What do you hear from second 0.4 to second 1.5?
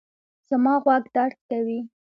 زما غوږ درد